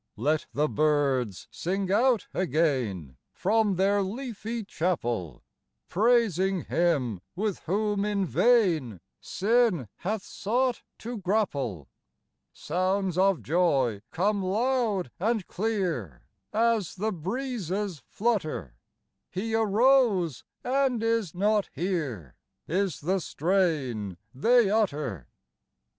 [0.17, 5.43] Let the birds sing out again From their leafy chapel,
[5.89, 11.87] Praising Him with whom in vain Sin hath sought to grapple.
[12.51, 18.77] Sounds of joy come loud and clear As the breezes flutter:"
[19.29, 22.35] He arose, and is not here,"
[22.67, 25.27] Is the strain they utter.